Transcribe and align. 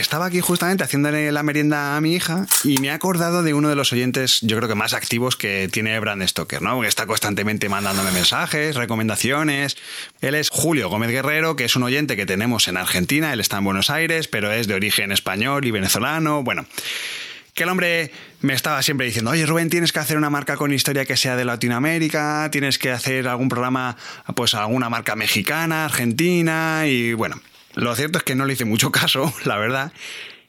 Estaba 0.00 0.26
aquí 0.26 0.40
justamente 0.40 0.82
haciéndole 0.82 1.30
la 1.30 1.42
merienda 1.42 1.96
a 1.96 2.00
mi 2.00 2.14
hija 2.14 2.46
y 2.64 2.78
me 2.78 2.88
he 2.88 2.90
acordado 2.90 3.42
de 3.42 3.52
uno 3.52 3.68
de 3.68 3.76
los 3.76 3.92
oyentes, 3.92 4.40
yo 4.40 4.56
creo 4.56 4.68
que 4.68 4.74
más 4.74 4.94
activos 4.94 5.36
que 5.36 5.68
tiene 5.70 6.00
Brand 6.00 6.26
Stoker, 6.26 6.62
¿no? 6.62 6.80
Que 6.80 6.88
está 6.88 7.06
constantemente 7.06 7.68
mandándome 7.68 8.10
mensajes, 8.10 8.76
recomendaciones. 8.76 9.76
Él 10.22 10.34
es 10.34 10.48
Julio 10.48 10.88
Gómez 10.88 11.10
Guerrero, 11.10 11.54
que 11.54 11.66
es 11.66 11.76
un 11.76 11.82
oyente 11.82 12.16
que 12.16 12.24
tenemos 12.24 12.66
en 12.68 12.78
Argentina, 12.78 13.32
él 13.32 13.40
está 13.40 13.58
en 13.58 13.64
Buenos 13.64 13.90
Aires, 13.90 14.26
pero 14.26 14.50
es 14.50 14.66
de 14.66 14.74
origen 14.74 15.12
español 15.12 15.66
y 15.66 15.70
venezolano. 15.70 16.42
Bueno, 16.42 16.64
que 17.52 17.64
el 17.64 17.68
hombre 17.68 18.10
me 18.40 18.54
estaba 18.54 18.82
siempre 18.82 19.06
diciendo, 19.06 19.32
oye 19.32 19.44
Rubén, 19.44 19.68
tienes 19.68 19.92
que 19.92 19.98
hacer 19.98 20.16
una 20.16 20.30
marca 20.30 20.56
con 20.56 20.72
historia 20.72 21.04
que 21.04 21.18
sea 21.18 21.36
de 21.36 21.44
Latinoamérica, 21.44 22.48
tienes 22.50 22.78
que 22.78 22.90
hacer 22.90 23.28
algún 23.28 23.50
programa, 23.50 23.98
pues 24.34 24.54
alguna 24.54 24.88
marca 24.88 25.14
mexicana, 25.14 25.84
argentina, 25.84 26.84
y 26.86 27.12
bueno, 27.12 27.40
lo 27.74 27.94
cierto 27.94 28.18
es 28.18 28.24
que 28.24 28.34
no 28.34 28.46
le 28.46 28.54
hice 28.54 28.64
mucho 28.64 28.90
caso, 28.90 29.32
la 29.44 29.58
verdad. 29.58 29.92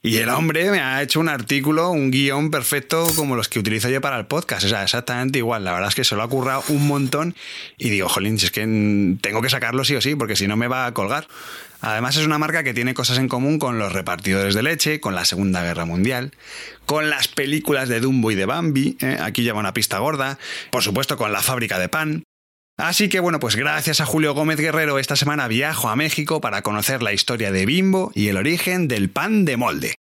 Y 0.03 0.17
el 0.17 0.29
hombre 0.29 0.71
me 0.71 0.79
ha 0.79 1.03
hecho 1.03 1.19
un 1.19 1.29
artículo, 1.29 1.91
un 1.91 2.09
guion 2.09 2.49
perfecto 2.49 3.07
como 3.15 3.35
los 3.35 3.47
que 3.47 3.59
utilizo 3.59 3.87
yo 3.87 4.01
para 4.01 4.17
el 4.17 4.25
podcast. 4.25 4.65
O 4.65 4.67
sea, 4.67 4.81
exactamente 4.81 5.37
igual. 5.37 5.63
La 5.63 5.73
verdad 5.73 5.89
es 5.89 5.95
que 5.95 6.03
se 6.03 6.15
lo 6.15 6.23
ha 6.23 6.27
currado 6.27 6.63
un 6.69 6.87
montón. 6.87 7.35
Y 7.77 7.91
digo, 7.91 8.09
jolín, 8.09 8.39
si 8.39 8.45
es 8.45 8.51
que 8.51 8.61
tengo 9.21 9.43
que 9.43 9.49
sacarlo 9.51 9.83
sí 9.83 9.93
o 9.95 10.01
sí, 10.01 10.15
porque 10.15 10.35
si 10.35 10.47
no 10.47 10.57
me 10.57 10.67
va 10.67 10.87
a 10.87 10.93
colgar. 10.95 11.27
Además 11.81 12.15
es 12.17 12.25
una 12.25 12.39
marca 12.39 12.63
que 12.63 12.73
tiene 12.73 12.95
cosas 12.95 13.19
en 13.19 13.27
común 13.27 13.59
con 13.59 13.77
los 13.77 13.93
repartidores 13.93 14.55
de 14.55 14.63
leche, 14.63 14.99
con 14.99 15.13
la 15.13 15.25
Segunda 15.25 15.61
Guerra 15.63 15.85
Mundial, 15.85 16.31
con 16.85 17.09
las 17.09 17.27
películas 17.27 17.89
de 17.89 17.99
Dumbo 17.99 18.31
y 18.31 18.35
de 18.35 18.45
Bambi, 18.45 18.97
¿eh? 19.01 19.17
aquí 19.19 19.41
lleva 19.41 19.59
una 19.59 19.73
pista 19.73 19.97
gorda, 19.97 20.37
por 20.69 20.83
supuesto 20.83 21.17
con 21.17 21.31
la 21.31 21.41
fábrica 21.41 21.79
de 21.79 21.89
pan, 21.89 22.23
Así 22.81 23.09
que 23.09 23.19
bueno, 23.19 23.39
pues 23.39 23.55
gracias 23.55 24.01
a 24.01 24.07
Julio 24.07 24.33
Gómez 24.33 24.59
Guerrero 24.59 24.97
esta 24.97 25.15
semana 25.15 25.47
viajo 25.47 25.89
a 25.89 25.95
México 25.95 26.41
para 26.41 26.63
conocer 26.63 27.03
la 27.03 27.13
historia 27.13 27.51
de 27.51 27.67
Bimbo 27.67 28.11
y 28.15 28.29
el 28.29 28.37
origen 28.37 28.87
del 28.87 29.11
pan 29.11 29.45
de 29.45 29.55
molde. 29.55 29.95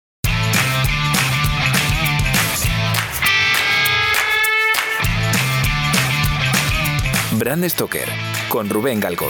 Brand 7.32 7.68
Stoker 7.68 8.08
con 8.48 8.70
Rubén 8.70 9.00
Galgo. 9.00 9.28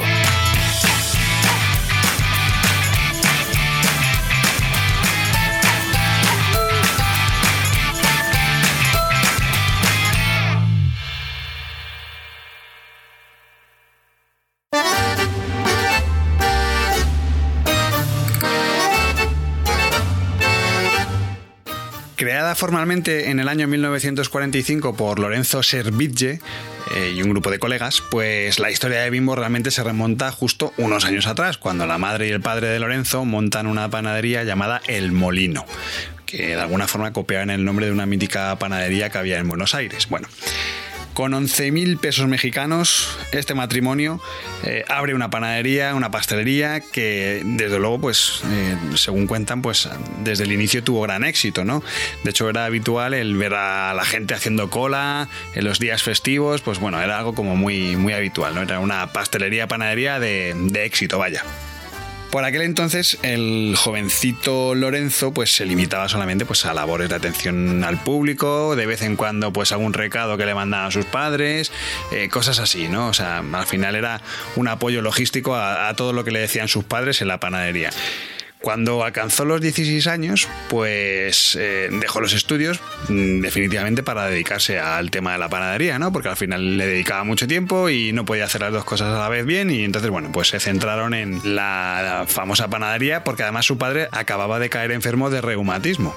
Formalmente 22.54 23.30
en 23.30 23.40
el 23.40 23.48
año 23.48 23.66
1945 23.68 24.94
por 24.94 25.18
Lorenzo 25.18 25.62
Servitje 25.62 26.40
eh, 26.94 27.14
y 27.16 27.22
un 27.22 27.30
grupo 27.30 27.50
de 27.50 27.58
colegas, 27.58 28.02
pues 28.10 28.58
la 28.58 28.70
historia 28.70 29.00
de 29.00 29.10
Bimbo 29.10 29.34
realmente 29.34 29.70
se 29.70 29.82
remonta 29.82 30.30
justo 30.32 30.72
unos 30.76 31.04
años 31.04 31.26
atrás, 31.26 31.58
cuando 31.58 31.86
la 31.86 31.98
madre 31.98 32.28
y 32.28 32.30
el 32.30 32.40
padre 32.40 32.68
de 32.68 32.78
Lorenzo 32.78 33.24
montan 33.24 33.66
una 33.66 33.90
panadería 33.90 34.44
llamada 34.44 34.80
El 34.86 35.12
Molino, 35.12 35.66
que 36.26 36.48
de 36.48 36.60
alguna 36.60 36.88
forma 36.88 37.12
copiaban 37.12 37.50
el 37.50 37.64
nombre 37.64 37.86
de 37.86 37.92
una 37.92 38.06
mítica 38.06 38.56
panadería 38.58 39.10
que 39.10 39.18
había 39.18 39.38
en 39.38 39.48
Buenos 39.48 39.74
Aires. 39.74 40.08
Bueno. 40.08 40.28
Con 41.18 41.32
11.000 41.32 41.98
pesos 41.98 42.28
mexicanos, 42.28 43.18
este 43.32 43.52
matrimonio 43.52 44.20
eh, 44.62 44.84
abre 44.86 45.16
una 45.16 45.30
panadería, 45.30 45.96
una 45.96 46.12
pastelería 46.12 46.78
que, 46.78 47.42
desde 47.44 47.80
luego, 47.80 47.98
pues, 47.98 48.40
eh, 48.46 48.76
según 48.94 49.26
cuentan, 49.26 49.60
pues, 49.60 49.88
desde 50.22 50.44
el 50.44 50.52
inicio 50.52 50.84
tuvo 50.84 51.00
gran 51.00 51.24
éxito, 51.24 51.64
¿no? 51.64 51.82
De 52.22 52.30
hecho, 52.30 52.48
era 52.48 52.66
habitual 52.66 53.14
el 53.14 53.36
ver 53.36 53.54
a 53.54 53.94
la 53.94 54.04
gente 54.04 54.34
haciendo 54.34 54.70
cola 54.70 55.28
en 55.56 55.64
los 55.64 55.80
días 55.80 56.04
festivos, 56.04 56.60
pues, 56.60 56.78
bueno, 56.78 57.02
era 57.02 57.18
algo 57.18 57.34
como 57.34 57.56
muy, 57.56 57.96
muy 57.96 58.12
habitual, 58.12 58.54
¿no? 58.54 58.62
Era 58.62 58.78
una 58.78 59.12
pastelería, 59.12 59.66
panadería 59.66 60.20
de, 60.20 60.54
de 60.56 60.84
éxito, 60.84 61.18
vaya. 61.18 61.42
Por 62.30 62.44
aquel 62.44 62.62
entonces 62.62 63.18
el 63.22 63.74
jovencito 63.76 64.74
Lorenzo 64.74 65.32
pues 65.32 65.50
se 65.50 65.64
limitaba 65.64 66.08
solamente 66.10 66.44
pues 66.44 66.66
a 66.66 66.74
labores 66.74 67.08
de 67.08 67.14
atención 67.14 67.82
al 67.84 68.02
público, 68.02 68.76
de 68.76 68.84
vez 68.84 69.00
en 69.00 69.16
cuando 69.16 69.50
pues 69.50 69.72
algún 69.72 69.94
recado 69.94 70.36
que 70.36 70.44
le 70.44 70.54
mandaban 70.54 70.88
a 70.88 70.90
sus 70.90 71.06
padres, 71.06 71.72
eh, 72.12 72.28
cosas 72.28 72.58
así, 72.58 72.88
¿no? 72.88 73.08
O 73.08 73.14
sea, 73.14 73.38
al 73.38 73.66
final 73.66 73.96
era 73.96 74.20
un 74.56 74.68
apoyo 74.68 75.00
logístico 75.00 75.56
a 75.56 75.92
todo 75.96 76.12
lo 76.12 76.22
que 76.24 76.30
le 76.30 76.40
decían 76.40 76.68
sus 76.68 76.84
padres 76.84 77.22
en 77.22 77.28
la 77.28 77.40
panadería. 77.40 77.90
Cuando 78.60 79.04
alcanzó 79.04 79.44
los 79.44 79.60
16 79.60 80.06
años, 80.08 80.48
pues 80.68 81.56
eh, 81.60 81.88
dejó 81.92 82.20
los 82.20 82.32
estudios 82.32 82.80
mm, 83.08 83.40
definitivamente 83.40 84.02
para 84.02 84.26
dedicarse 84.26 84.80
al 84.80 85.10
tema 85.10 85.32
de 85.32 85.38
la 85.38 85.48
panadería, 85.48 85.98
¿no? 85.98 86.12
Porque 86.12 86.28
al 86.28 86.36
final 86.36 86.76
le 86.76 86.86
dedicaba 86.86 87.22
mucho 87.24 87.46
tiempo 87.46 87.88
y 87.88 88.12
no 88.12 88.24
podía 88.24 88.44
hacer 88.44 88.62
las 88.62 88.72
dos 88.72 88.84
cosas 88.84 89.14
a 89.14 89.18
la 89.18 89.28
vez 89.28 89.46
bien 89.46 89.70
y 89.70 89.84
entonces, 89.84 90.10
bueno, 90.10 90.30
pues 90.32 90.48
se 90.48 90.60
centraron 90.60 91.14
en 91.14 91.54
la 91.54 92.24
famosa 92.26 92.68
panadería 92.68 93.22
porque 93.22 93.44
además 93.44 93.66
su 93.66 93.78
padre 93.78 94.08
acababa 94.10 94.58
de 94.58 94.70
caer 94.70 94.90
enfermo 94.92 95.30
de 95.30 95.40
reumatismo 95.40 96.14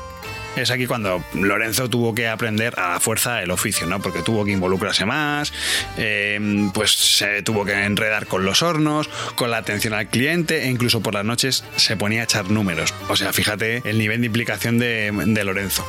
es 0.55 0.71
aquí 0.71 0.87
cuando 0.87 1.23
Lorenzo 1.33 1.89
tuvo 1.89 2.13
que 2.13 2.27
aprender 2.27 2.79
a 2.79 2.93
la 2.93 2.99
fuerza 2.99 3.41
el 3.41 3.51
oficio, 3.51 3.87
¿no? 3.87 4.01
Porque 4.01 4.21
tuvo 4.21 4.45
que 4.45 4.51
involucrarse 4.51 5.05
más, 5.05 5.53
eh, 5.97 6.69
pues 6.73 6.91
se 6.91 7.41
tuvo 7.43 7.65
que 7.65 7.73
enredar 7.73 8.27
con 8.27 8.45
los 8.45 8.61
hornos, 8.61 9.09
con 9.35 9.51
la 9.51 9.57
atención 9.57 9.93
al 9.93 10.07
cliente 10.07 10.63
e 10.63 10.69
incluso 10.69 11.01
por 11.01 11.13
las 11.13 11.25
noches 11.25 11.63
se 11.75 11.97
ponía 11.97 12.21
a 12.21 12.23
echar 12.25 12.49
números. 12.49 12.93
O 13.09 13.15
sea, 13.15 13.33
fíjate 13.33 13.81
el 13.85 13.97
nivel 13.97 14.21
de 14.21 14.27
implicación 14.27 14.79
de, 14.79 15.11
de 15.11 15.43
Lorenzo 15.43 15.85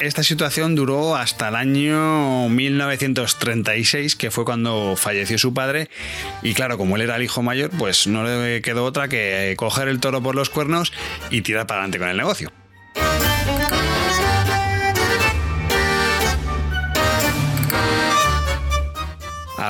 esta 0.00 0.22
situación 0.22 0.74
duró 0.76 1.16
hasta 1.16 1.48
el 1.48 1.56
año 1.56 2.48
1936, 2.48 4.14
que 4.14 4.30
fue 4.30 4.44
cuando 4.44 4.94
falleció 4.96 5.38
su 5.38 5.52
padre. 5.52 5.90
Y 6.42 6.54
claro, 6.54 6.78
como 6.78 6.96
él 6.96 7.02
era 7.02 7.16
el 7.16 7.24
hijo 7.24 7.42
mayor, 7.42 7.70
pues 7.70 8.06
no 8.06 8.22
le 8.22 8.62
quedó 8.62 8.84
otra 8.84 9.08
que 9.08 9.54
coger 9.56 9.88
el 9.88 9.98
toro 9.98 10.22
por 10.22 10.34
los 10.34 10.50
cuernos 10.50 10.92
y 11.30 11.42
tirar 11.42 11.66
para 11.66 11.80
adelante 11.80 11.98
con 11.98 12.08
el 12.08 12.16
negocio. 12.16 12.52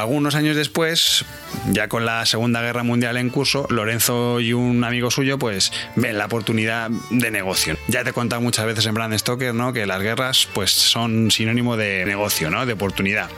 Algunos 0.09 0.37
años 0.37 0.57
después, 0.57 1.27
ya 1.71 1.89
con 1.89 2.07
la 2.07 2.25
Segunda 2.25 2.63
Guerra 2.63 2.83
Mundial 2.83 3.19
en 3.19 3.29
curso, 3.29 3.67
Lorenzo 3.69 4.41
y 4.41 4.55
un 4.55 4.83
amigo 4.83 5.11
suyo 5.11 5.39
pues 5.39 5.71
ven 5.97 6.17
la 6.17 6.25
oportunidad 6.25 6.89
de 7.11 7.31
negocio. 7.31 7.77
Ya 7.89 8.05
te 8.05 8.11
he 8.11 8.13
contado 8.15 8.41
muchas 8.41 8.65
veces 8.65 8.87
en 8.87 8.95
Brand 8.95 9.15
Stoker, 9.19 9.53
¿no? 9.53 9.75
que 9.75 9.85
las 9.85 10.01
guerras 10.01 10.49
pues 10.55 10.71
son 10.71 11.31
sinónimo 11.31 11.77
de 11.77 12.07
negocio, 12.07 12.49
¿no? 12.49 12.65
de 12.65 12.73
oportunidad. 12.73 13.29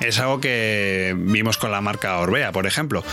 Es 0.00 0.18
algo 0.18 0.40
que 0.40 1.14
vimos 1.16 1.58
con 1.58 1.70
la 1.70 1.80
marca 1.80 2.18
Orbea, 2.18 2.50
por 2.50 2.66
ejemplo. 2.66 3.04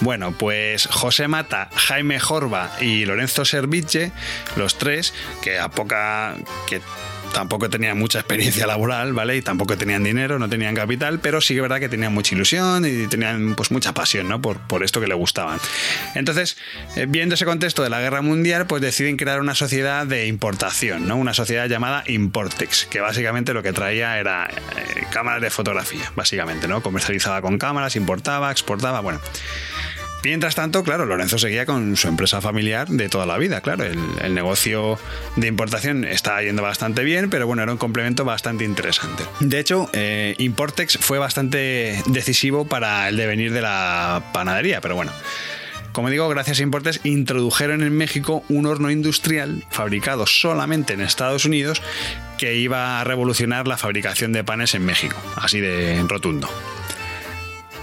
Bueno, 0.00 0.32
pues 0.38 0.86
José 0.86 1.26
Mata, 1.26 1.70
Jaime 1.74 2.20
Jorba 2.20 2.70
y 2.80 3.04
Lorenzo 3.04 3.44
Serviche, 3.44 4.12
los 4.54 4.78
tres, 4.78 5.12
que 5.42 5.58
a 5.58 5.70
poca 5.70 6.36
que 6.68 6.80
tampoco 7.34 7.68
tenían 7.68 7.98
mucha 7.98 8.20
experiencia 8.20 8.66
laboral, 8.66 9.12
¿vale? 9.12 9.36
Y 9.36 9.42
tampoco 9.42 9.76
tenían 9.76 10.02
dinero, 10.02 10.38
no 10.38 10.48
tenían 10.48 10.74
capital, 10.74 11.20
pero 11.20 11.42
sí 11.42 11.52
que 11.52 11.58
es 11.58 11.62
verdad 11.62 11.80
que 11.80 11.90
tenían 11.90 12.14
mucha 12.14 12.34
ilusión 12.34 12.86
y 12.86 13.06
tenían 13.08 13.54
pues 13.56 13.70
mucha 13.70 13.92
pasión, 13.92 14.28
¿no? 14.28 14.40
Por, 14.40 14.58
por 14.60 14.82
esto 14.82 15.00
que 15.00 15.06
le 15.06 15.14
gustaban. 15.14 15.58
Entonces, 16.14 16.56
eh, 16.96 17.06
viendo 17.06 17.34
ese 17.34 17.44
contexto 17.44 17.82
de 17.82 17.90
la 17.90 18.00
guerra 18.00 18.22
mundial, 18.22 18.66
pues 18.66 18.80
deciden 18.80 19.16
crear 19.16 19.40
una 19.40 19.54
sociedad 19.54 20.06
de 20.06 20.26
importación, 20.26 21.06
¿no? 21.06 21.16
Una 21.16 21.34
sociedad 21.34 21.66
llamada 21.66 22.04
Importex, 22.06 22.86
que 22.86 23.00
básicamente 23.00 23.52
lo 23.52 23.62
que 23.62 23.72
traía 23.72 24.18
era 24.18 24.48
eh, 24.48 25.04
cámaras 25.10 25.42
de 25.42 25.50
fotografía, 25.50 26.12
básicamente, 26.16 26.68
¿no? 26.68 26.82
Comercializaba 26.82 27.42
con 27.42 27.58
cámaras, 27.58 27.96
importaba, 27.96 28.50
exportaba, 28.50 29.00
bueno. 29.00 29.20
Mientras 30.24 30.54
tanto, 30.54 30.82
claro, 30.82 31.04
Lorenzo 31.04 31.38
seguía 31.38 31.66
con 31.66 31.96
su 31.96 32.08
empresa 32.08 32.40
familiar 32.40 32.88
de 32.88 33.10
toda 33.10 33.26
la 33.26 33.36
vida, 33.36 33.60
claro. 33.60 33.84
El, 33.84 34.34
negocio 34.34 34.98
de 35.36 35.46
importación 35.46 36.04
estaba 36.04 36.42
yendo 36.42 36.62
bastante 36.62 37.04
bien, 37.04 37.28
pero 37.28 37.46
bueno, 37.46 37.62
era 37.62 37.70
un 37.70 37.78
complemento 37.78 38.24
bastante 38.24 38.64
interesante. 38.64 39.22
De 39.40 39.60
hecho, 39.60 39.90
eh, 39.92 40.34
Importex 40.38 40.98
fue 40.98 41.18
bastante 41.18 42.02
decisivo 42.06 42.64
para 42.64 43.08
el 43.08 43.16
devenir 43.16 43.52
de 43.52 43.60
la 43.60 44.30
panadería, 44.32 44.80
pero 44.80 44.94
bueno. 44.94 45.12
Como 45.92 46.10
digo, 46.10 46.28
gracias 46.28 46.58
a 46.58 46.62
Importex 46.62 47.00
introdujeron 47.04 47.82
en 47.82 47.96
México 47.96 48.42
un 48.48 48.66
horno 48.66 48.90
industrial 48.90 49.64
fabricado 49.70 50.26
solamente 50.26 50.94
en 50.94 51.02
Estados 51.02 51.44
Unidos 51.44 51.82
que 52.38 52.56
iba 52.56 53.00
a 53.00 53.04
revolucionar 53.04 53.68
la 53.68 53.76
fabricación 53.76 54.32
de 54.32 54.42
panes 54.42 54.74
en 54.74 54.84
México, 54.84 55.16
así 55.36 55.60
de 55.60 56.02
rotundo. 56.08 56.50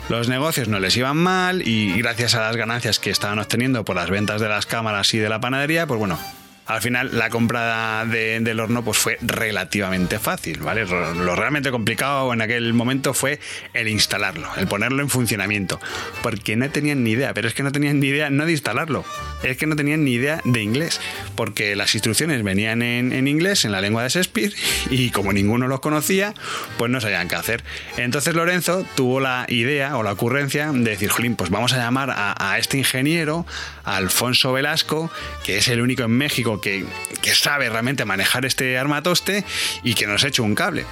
Los 0.10 0.28
negocios 0.28 0.68
no 0.68 0.80
les 0.80 0.98
iban 0.98 1.18
mal 1.18 1.66
y 1.66 1.98
gracias 1.98 2.36
a 2.36 2.42
las 2.42 2.58
ganancias 2.58 3.00
que 3.00 3.12
estaban 3.12 3.40
obteniendo 3.40 3.86
por 3.86 3.96
las 3.96 4.10
ventas 4.10 4.42
de 4.42 4.50
las 4.50 4.66
cámaras 4.66 5.14
y 5.14 5.20
de 5.20 5.30
la 5.30 5.40
panadería, 5.40 5.88
pues 5.88 6.00
bueno, 6.00 6.20
al 6.66 6.82
final 6.82 7.18
la 7.18 7.30
compra 7.30 8.06
del 8.06 8.60
horno 8.60 8.84
pues 8.84 8.98
fue 8.98 9.18
relativamente 9.22 10.20
fácil, 10.20 10.60
¿vale? 10.60 10.86
Lo 10.86 11.36
realmente 11.36 11.72
complicado 11.72 12.34
en 12.34 12.42
aquel 12.42 12.74
momento 12.74 13.14
fue 13.14 13.40
el 13.74 13.88
instalarlo, 13.88 14.48
el 14.58 14.68
ponerlo 14.68 15.02
en 15.02 15.10
funcionamiento, 15.10 15.80
porque 16.22 16.56
no 16.56 16.70
tenían 16.70 17.04
ni 17.04 17.12
idea, 17.12 17.34
pero 17.34 17.48
es 17.48 17.54
que 17.54 17.64
no 17.64 17.72
tenían 17.72 18.00
ni 18.00 18.08
idea 18.08 18.30
no 18.30 18.46
de 18.46 18.52
instalarlo, 18.52 19.06
es 19.44 19.58
que 19.58 19.68
no 19.68 19.76
tenían 19.76 20.06
ni 20.06 20.14
idea 20.14 20.42
de 20.44 20.62
inglés, 20.62 21.02
porque 21.36 21.76
las 21.76 21.94
instrucciones 21.96 22.44
venían 22.44 22.82
en, 22.82 23.12
en 23.12 23.28
inglés, 23.28 23.66
en 23.66 23.72
la 23.72 23.82
lengua 23.82 24.04
de 24.04 24.10
Shakespeare, 24.10 24.54
y 24.90 25.10
como 25.10 25.34
ninguno 25.34 25.68
los 25.68 25.80
conocía, 25.80 26.34
pues 26.78 26.92
no 26.92 27.02
sabían 27.02 27.28
qué 27.28 27.36
hacer. 27.36 27.64
Entonces 27.98 28.34
Lorenzo 28.36 28.86
tuvo 28.96 29.20
la 29.20 29.46
idea 29.48 29.98
o 29.98 30.04
la 30.04 30.14
ocurrencia 30.14 30.72
de 30.72 30.80
decir, 30.80 31.10
Jolín, 31.10 31.36
pues 31.36 31.50
vamos 31.50 31.74
a 31.74 31.78
llamar 31.78 32.12
a, 32.16 32.58
este 32.58 32.78
ingeniero, 32.78 33.46
Alfonso 33.84 34.54
Velasco, 34.54 35.12
que 35.44 35.58
es 35.58 35.68
el 35.68 35.82
único 35.82 36.04
en 36.04 36.12
México 36.12 36.62
que, 36.62 36.86
que 37.22 37.36
sabe 37.36 37.70
realmente 37.70 38.06
manejar 38.06 38.46
este 38.46 38.78
armatoste 38.78 39.44
y 39.84 39.94
que 39.94 40.08
nos 40.08 40.24
eche 40.24 40.42
un 40.42 40.56
cable. 40.56 40.86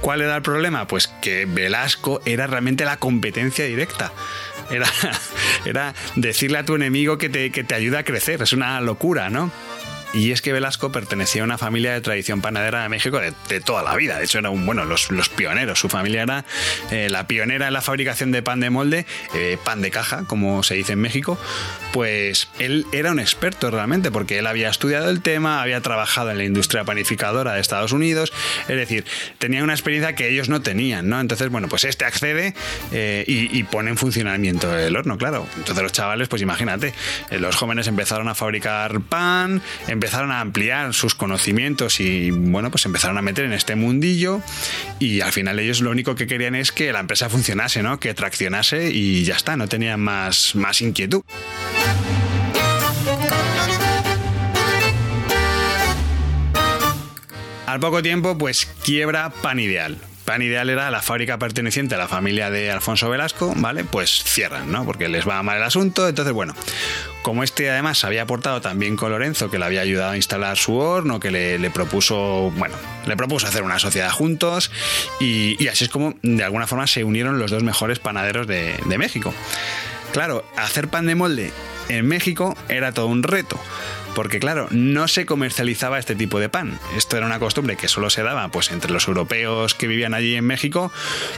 ¿Cuál 0.00 0.20
era 0.20 0.36
el 0.36 0.42
problema? 0.42 0.86
Pues 0.86 1.08
que 1.08 1.46
Velasco 1.46 2.20
era 2.24 2.46
realmente 2.46 2.84
la 2.84 2.98
competencia 2.98 3.64
directa. 3.64 4.12
Era, 4.70 4.86
era 5.64 5.94
decirle 6.16 6.58
a 6.58 6.64
tu 6.64 6.74
enemigo 6.74 7.18
que 7.18 7.28
te, 7.28 7.50
que 7.50 7.64
te 7.64 7.74
ayuda 7.74 8.00
a 8.00 8.04
crecer. 8.04 8.42
Es 8.42 8.52
una 8.52 8.80
locura, 8.80 9.30
¿no? 9.30 9.50
Y 10.12 10.30
es 10.32 10.40
que 10.40 10.52
Velasco 10.52 10.92
pertenecía 10.92 11.42
a 11.42 11.44
una 11.44 11.58
familia 11.58 11.92
de 11.92 12.00
tradición 12.00 12.40
panadera 12.40 12.82
de 12.82 12.88
México 12.88 13.20
de, 13.20 13.60
toda 13.60 13.82
la 13.82 13.94
vida. 13.96 14.18
De 14.18 14.24
hecho, 14.24 14.38
era 14.38 14.50
un, 14.50 14.64
bueno, 14.64 14.84
los, 14.84 15.10
los 15.10 15.28
pioneros. 15.28 15.78
Su 15.78 15.88
familia 15.88 16.22
era 16.22 16.44
eh, 16.90 17.08
la 17.10 17.26
pionera 17.26 17.66
en 17.66 17.72
la 17.72 17.80
fabricación 17.80 18.32
de 18.32 18.42
pan 18.42 18.60
de 18.60 18.70
molde, 18.70 19.06
eh, 19.34 19.58
pan 19.62 19.82
de 19.82 19.90
caja, 19.90 20.24
como 20.26 20.62
se 20.62 20.74
dice 20.74 20.92
en 20.92 21.00
México. 21.00 21.38
Pues 21.92 22.48
él 22.58 22.86
era 22.92 23.10
un 23.10 23.20
experto 23.20 23.70
realmente, 23.70 24.10
porque 24.10 24.38
él 24.38 24.46
había 24.46 24.68
estudiado 24.68 25.10
el 25.10 25.20
tema, 25.20 25.62
había 25.62 25.80
trabajado 25.80 26.30
en 26.30 26.38
la 26.38 26.44
industria 26.44 26.84
panificadora 26.84 27.54
de 27.54 27.60
Estados 27.60 27.92
Unidos. 27.92 28.32
Es 28.68 28.76
decir, 28.76 29.04
tenía 29.38 29.64
una 29.64 29.74
experiencia 29.74 30.14
que 30.14 30.28
ellos 30.28 30.48
no 30.48 30.62
tenían, 30.62 31.08
¿no? 31.08 31.20
Entonces, 31.20 31.48
bueno, 31.50 31.68
pues 31.68 31.84
este 31.84 32.04
accede 32.04 32.54
eh, 32.92 33.24
y, 33.26 33.56
y, 33.56 33.62
pone 33.64 33.90
en 33.90 33.96
funcionamiento 33.96 34.76
el 34.76 34.96
horno, 34.96 35.18
claro. 35.18 35.46
Entonces 35.56 35.82
los 35.82 35.92
chavales, 35.92 36.28
pues 36.28 36.42
imagínate, 36.42 36.94
los 37.30 37.56
jóvenes 37.56 37.86
empezaron 37.88 38.28
a 38.28 38.34
fabricar 38.34 39.00
pan, 39.00 39.62
empezaron 39.96 40.30
a 40.30 40.40
ampliar 40.40 40.92
sus 40.92 41.14
conocimientos 41.14 42.00
y 42.00 42.30
bueno, 42.30 42.70
pues 42.70 42.84
empezaron 42.84 43.16
a 43.16 43.22
meter 43.22 43.46
en 43.46 43.54
este 43.54 43.76
mundillo 43.76 44.42
y 44.98 45.22
al 45.22 45.32
final 45.32 45.58
ellos 45.58 45.80
lo 45.80 45.90
único 45.90 46.14
que 46.14 46.26
querían 46.26 46.54
es 46.54 46.70
que 46.70 46.92
la 46.92 47.00
empresa 47.00 47.30
funcionase, 47.30 47.82
¿no? 47.82 47.98
Que 47.98 48.12
traccionase 48.12 48.90
y 48.90 49.24
ya 49.24 49.36
está, 49.36 49.56
no 49.56 49.68
tenían 49.68 50.00
más, 50.00 50.54
más 50.54 50.82
inquietud. 50.82 51.22
Al 57.66 57.80
poco 57.80 58.02
tiempo, 58.02 58.36
pues 58.36 58.66
quiebra 58.84 59.30
Pan 59.30 59.58
Ideal. 59.58 59.98
Pan 60.26 60.42
Ideal 60.42 60.68
era 60.68 60.90
la 60.90 61.00
fábrica 61.00 61.38
perteneciente 61.38 61.94
a 61.94 61.98
la 61.98 62.08
familia 62.08 62.50
de 62.50 62.70
Alfonso 62.70 63.08
Velasco, 63.08 63.54
¿vale? 63.56 63.84
Pues 63.84 64.24
cierran, 64.24 64.70
¿no? 64.70 64.84
Porque 64.84 65.08
les 65.08 65.26
va 65.26 65.42
mal 65.42 65.56
el 65.56 65.62
asunto. 65.62 66.06
Entonces, 66.08 66.34
bueno, 66.34 66.54
como 67.26 67.42
este 67.42 67.68
además 67.68 68.04
había 68.04 68.22
aportado 68.22 68.60
también 68.60 68.94
con 68.94 69.10
Lorenzo, 69.10 69.50
que 69.50 69.58
le 69.58 69.64
había 69.64 69.80
ayudado 69.80 70.12
a 70.12 70.16
instalar 70.16 70.56
su 70.56 70.76
horno, 70.76 71.18
que 71.18 71.32
le, 71.32 71.70
propuso, 71.70 72.52
bueno, 72.54 72.76
le 73.04 73.16
propuso 73.16 73.48
hacer 73.48 73.64
una 73.64 73.80
sociedad 73.80 74.12
juntos, 74.12 74.70
y, 75.18 75.66
así 75.66 75.86
es 75.86 75.90
como 75.90 76.14
de 76.22 76.44
alguna 76.44 76.68
forma 76.68 76.86
se 76.86 77.02
unieron 77.02 77.40
los 77.40 77.50
dos 77.50 77.64
mejores 77.64 77.98
panaderos 77.98 78.46
de, 78.46 78.76
de 78.86 78.98
México. 78.98 79.34
Claro, 80.12 80.44
hacer 80.56 80.86
pan 80.86 81.06
de 81.06 81.16
molde 81.16 81.52
en 81.88 82.06
México 82.06 82.56
era 82.68 82.92
todo 82.92 83.08
un 83.08 83.24
reto 83.24 83.58
porque 84.16 84.40
claro, 84.40 84.66
no 84.70 85.08
se 85.08 85.26
comercializaba 85.26 85.98
este 85.98 86.14
tipo 86.14 86.40
de 86.40 86.48
pan. 86.48 86.80
Esto 86.96 87.18
era 87.18 87.26
una 87.26 87.38
costumbre 87.38 87.76
que 87.76 87.86
solo 87.86 88.08
se 88.08 88.22
daba 88.22 88.48
pues 88.48 88.70
entre 88.70 88.90
los 88.90 89.08
europeos 89.08 89.74
que 89.74 89.86
vivían 89.86 90.14
allí 90.14 90.36
en 90.36 90.44
México, 90.46 90.90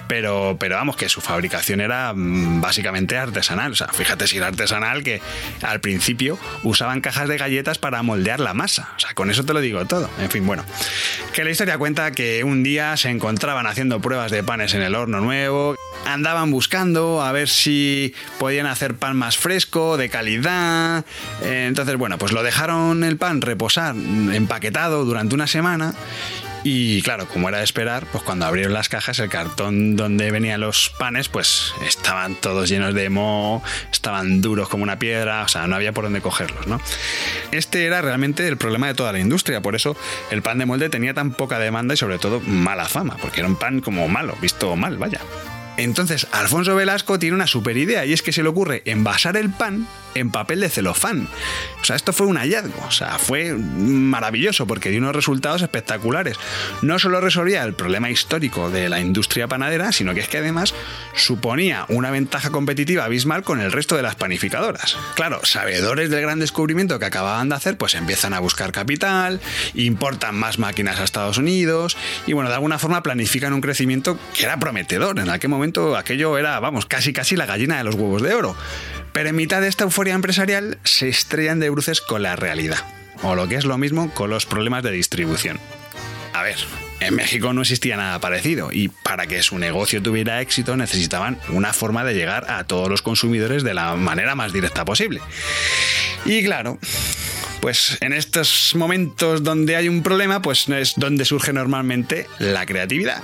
pero, 0.06 0.56
pero 0.60 0.76
vamos, 0.76 0.96
que 0.96 1.08
su 1.08 1.20
fabricación 1.20 1.80
era 1.80 2.12
mm, 2.14 2.60
básicamente 2.60 3.18
artesanal. 3.18 3.72
O 3.72 3.74
sea, 3.74 3.88
fíjate 3.88 4.28
si 4.28 4.36
era 4.36 4.46
artesanal 4.46 5.02
que 5.02 5.20
al 5.62 5.80
principio 5.80 6.38
usaban 6.62 7.00
cajas 7.00 7.28
de 7.28 7.36
galletas 7.36 7.78
para 7.78 8.00
moldear 8.04 8.38
la 8.38 8.54
masa. 8.54 8.92
O 8.96 9.00
sea, 9.00 9.12
con 9.12 9.28
eso 9.28 9.44
te 9.44 9.54
lo 9.54 9.60
digo 9.60 9.84
todo. 9.86 10.08
En 10.20 10.30
fin, 10.30 10.46
bueno. 10.46 10.64
Que 11.34 11.42
la 11.42 11.50
historia 11.50 11.78
cuenta 11.78 12.12
que 12.12 12.44
un 12.44 12.62
día 12.62 12.96
se 12.96 13.10
encontraban 13.10 13.66
haciendo 13.66 14.00
pruebas 14.00 14.30
de 14.30 14.44
panes 14.44 14.74
en 14.74 14.82
el 14.82 14.94
horno 14.94 15.20
nuevo, 15.20 15.74
andaban 16.06 16.52
buscando 16.52 17.22
a 17.22 17.32
ver 17.32 17.48
si 17.48 18.14
podían 18.38 18.66
hacer 18.66 18.94
pan 18.94 19.16
más 19.16 19.36
fresco, 19.36 19.96
de 19.96 20.08
calidad. 20.08 21.04
Entonces, 21.42 21.96
bueno, 21.96 22.18
pues 22.18 22.30
lo 22.30 22.44
el 22.70 23.16
pan 23.16 23.40
reposar 23.40 23.94
empaquetado 23.96 25.04
durante 25.04 25.34
una 25.34 25.46
semana 25.46 25.94
y 26.64 27.02
claro, 27.02 27.26
como 27.28 27.48
era 27.48 27.58
de 27.58 27.64
esperar, 27.64 28.06
pues 28.10 28.24
cuando 28.24 28.44
abrieron 28.44 28.72
las 28.72 28.88
cajas, 28.88 29.18
el 29.20 29.28
cartón 29.28 29.96
donde 29.96 30.30
venían 30.30 30.60
los 30.60 30.90
panes, 30.98 31.28
pues 31.28 31.72
estaban 31.86 32.34
todos 32.34 32.68
llenos 32.68 32.94
de 32.94 33.08
moho, 33.10 33.62
estaban 33.92 34.40
duros 34.40 34.68
como 34.68 34.82
una 34.82 34.98
piedra, 34.98 35.42
o 35.44 35.48
sea, 35.48 35.66
no 35.66 35.76
había 35.76 35.92
por 35.92 36.04
dónde 36.04 36.20
cogerlos, 36.20 36.66
¿no? 36.66 36.80
Este 37.52 37.86
era 37.86 38.02
realmente 38.02 38.46
el 38.46 38.56
problema 38.56 38.88
de 38.88 38.94
toda 38.94 39.12
la 39.12 39.20
industria, 39.20 39.62
por 39.62 39.76
eso 39.76 39.96
el 40.30 40.42
pan 40.42 40.58
de 40.58 40.66
molde 40.66 40.88
tenía 40.88 41.14
tan 41.14 41.32
poca 41.32 41.58
demanda 41.58 41.94
y 41.94 41.96
sobre 41.96 42.18
todo 42.18 42.40
mala 42.40 42.86
fama, 42.86 43.16
porque 43.20 43.40
era 43.40 43.48
un 43.48 43.56
pan 43.56 43.80
como 43.80 44.08
malo, 44.08 44.36
visto 44.40 44.74
mal, 44.76 44.98
vaya. 44.98 45.20
Entonces, 45.78 46.26
Alfonso 46.32 46.74
Velasco 46.74 47.20
tiene 47.20 47.36
una 47.36 47.46
super 47.46 47.76
idea 47.76 48.04
y 48.04 48.12
es 48.12 48.20
que 48.20 48.32
se 48.32 48.42
le 48.42 48.48
ocurre 48.48 48.82
envasar 48.84 49.36
el 49.36 49.50
pan 49.50 49.86
en 50.14 50.30
papel 50.30 50.60
de 50.60 50.68
celofán. 50.68 51.28
O 51.80 51.84
sea, 51.84 51.96
esto 51.96 52.12
fue 52.12 52.26
un 52.26 52.36
hallazgo, 52.36 52.84
o 52.86 52.90
sea, 52.90 53.18
fue 53.18 53.54
maravilloso 53.54 54.66
porque 54.66 54.90
dio 54.90 54.98
unos 54.98 55.14
resultados 55.14 55.62
espectaculares. 55.62 56.36
No 56.82 56.98
solo 56.98 57.20
resolvía 57.20 57.64
el 57.64 57.74
problema 57.74 58.10
histórico 58.10 58.70
de 58.70 58.88
la 58.88 59.00
industria 59.00 59.48
panadera, 59.48 59.92
sino 59.92 60.14
que 60.14 60.20
es 60.20 60.28
que 60.28 60.38
además 60.38 60.74
suponía 61.14 61.86
una 61.88 62.10
ventaja 62.10 62.50
competitiva 62.50 63.04
abismal 63.04 63.42
con 63.42 63.60
el 63.60 63.72
resto 63.72 63.96
de 63.96 64.02
las 64.02 64.16
panificadoras. 64.16 64.96
Claro, 65.14 65.40
sabedores 65.44 66.10
del 66.10 66.22
gran 66.22 66.38
descubrimiento 66.38 66.98
que 66.98 67.06
acababan 67.06 67.48
de 67.48 67.54
hacer, 67.54 67.76
pues 67.76 67.94
empiezan 67.94 68.34
a 68.34 68.40
buscar 68.40 68.72
capital, 68.72 69.40
importan 69.74 70.34
más 70.34 70.58
máquinas 70.58 71.00
a 71.00 71.04
Estados 71.04 71.38
Unidos 71.38 71.96
y 72.26 72.32
bueno, 72.32 72.48
de 72.50 72.54
alguna 72.54 72.78
forma 72.78 73.02
planifican 73.02 73.52
un 73.52 73.60
crecimiento 73.60 74.18
que 74.34 74.44
era 74.44 74.58
prometedor. 74.58 75.18
En 75.18 75.30
aquel 75.30 75.50
momento 75.50 75.96
aquello 75.96 76.38
era, 76.38 76.58
vamos, 76.60 76.86
casi 76.86 77.12
casi 77.12 77.36
la 77.36 77.46
gallina 77.46 77.78
de 77.78 77.84
los 77.84 77.94
huevos 77.94 78.22
de 78.22 78.34
oro. 78.34 78.56
Pero 79.18 79.30
en 79.30 79.34
mitad 79.34 79.60
de 79.60 79.66
esta 79.66 79.82
euforia 79.82 80.14
empresarial 80.14 80.78
se 80.84 81.08
estrellan 81.08 81.58
de 81.58 81.70
bruces 81.70 82.00
con 82.00 82.22
la 82.22 82.36
realidad, 82.36 82.78
o 83.24 83.34
lo 83.34 83.48
que 83.48 83.56
es 83.56 83.64
lo 83.64 83.76
mismo 83.76 84.14
con 84.14 84.30
los 84.30 84.46
problemas 84.46 84.84
de 84.84 84.92
distribución. 84.92 85.58
A 86.32 86.44
ver, 86.44 86.54
en 87.00 87.16
México 87.16 87.52
no 87.52 87.62
existía 87.62 87.96
nada 87.96 88.20
parecido 88.20 88.68
y 88.70 88.90
para 88.90 89.26
que 89.26 89.42
su 89.42 89.58
negocio 89.58 90.00
tuviera 90.00 90.40
éxito 90.40 90.76
necesitaban 90.76 91.36
una 91.48 91.72
forma 91.72 92.04
de 92.04 92.14
llegar 92.14 92.48
a 92.48 92.62
todos 92.62 92.88
los 92.88 93.02
consumidores 93.02 93.64
de 93.64 93.74
la 93.74 93.96
manera 93.96 94.36
más 94.36 94.52
directa 94.52 94.84
posible. 94.84 95.20
Y 96.24 96.44
claro, 96.44 96.78
pues 97.60 97.98
en 98.00 98.12
estos 98.12 98.76
momentos 98.76 99.42
donde 99.42 99.74
hay 99.74 99.88
un 99.88 100.04
problema, 100.04 100.42
pues 100.42 100.68
es 100.68 100.94
donde 100.94 101.24
surge 101.24 101.52
normalmente 101.52 102.28
la 102.38 102.66
creatividad. 102.66 103.20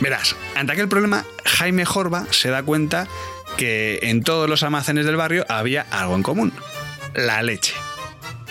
Verás, 0.00 0.36
ante 0.54 0.74
aquel 0.74 0.88
problema, 0.88 1.24
Jaime 1.44 1.86
Jorba 1.86 2.26
se 2.32 2.50
da 2.50 2.62
cuenta 2.62 3.08
que 3.58 3.98
en 4.02 4.22
todos 4.22 4.48
los 4.48 4.62
almacenes 4.62 5.04
del 5.04 5.16
barrio 5.16 5.44
había 5.48 5.82
algo 5.90 6.14
en 6.14 6.22
común, 6.22 6.52
la 7.14 7.42
leche. 7.42 7.74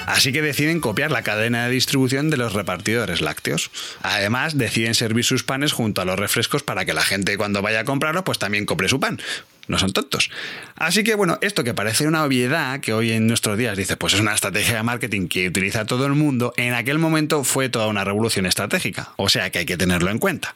Así 0.06 0.32
que 0.32 0.42
deciden 0.42 0.80
copiar 0.80 1.12
la 1.12 1.22
cadena 1.22 1.66
de 1.66 1.72
distribución 1.72 2.30
de 2.30 2.38
los 2.38 2.54
repartidores 2.54 3.22
lácteos. 3.22 3.72
Además, 4.04 4.58
deciden 4.58 4.96
servir 4.96 5.26
sus 5.26 5.44
panes 5.44 5.72
junto 5.72 6.02
a 6.02 6.06
los 6.06 6.20
refrescos 6.20 6.64
para 6.64 6.86
que 6.86 6.94
la 6.94 7.02
gente 7.02 7.38
cuando 7.38 7.62
vaya 7.62 7.82
a 7.82 7.86
comprarlo 7.86 8.24
pues 8.24 8.38
también 8.38 8.66
compre 8.66 8.90
su 8.90 9.00
pan. 9.00 9.20
No 9.68 9.80
son 9.80 9.94
tontos. 9.94 10.30
Así 10.76 11.04
que 11.04 11.16
bueno, 11.16 11.40
esto 11.42 11.64
que 11.64 11.74
parece 11.74 12.06
una 12.06 12.24
obviedad, 12.24 12.80
que 12.82 12.94
hoy 12.94 13.12
en 13.12 13.28
nuestros 13.28 13.58
días 13.58 13.78
dice, 13.78 13.96
pues 13.98 14.14
es 14.14 14.20
una 14.20 14.34
estrategia 14.34 14.76
de 14.76 14.84
marketing 14.84 15.28
que 15.28 15.48
utiliza 15.48 15.86
todo 15.86 16.06
el 16.06 16.14
mundo, 16.14 16.54
en 16.58 16.74
aquel 16.74 17.00
momento 17.00 17.44
fue 17.44 17.70
toda 17.70 17.88
una 17.88 18.04
revolución 18.04 18.46
estratégica. 18.46 19.14
O 19.16 19.30
sea 19.30 19.50
que 19.52 19.60
hay 19.60 19.66
que 19.66 19.78
tenerlo 19.78 20.10
en 20.10 20.20
cuenta. 20.20 20.56